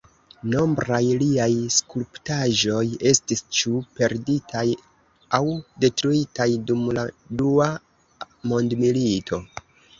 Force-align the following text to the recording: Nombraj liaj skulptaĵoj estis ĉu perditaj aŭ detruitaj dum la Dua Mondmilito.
Nombraj 0.51 1.01
liaj 1.23 1.49
skulptaĵoj 1.75 2.81
estis 3.11 3.45
ĉu 3.59 3.83
perditaj 4.01 4.65
aŭ 5.41 5.43
detruitaj 5.87 6.51
dum 6.73 6.85
la 7.01 7.07
Dua 7.45 7.71
Mondmilito. 8.53 9.45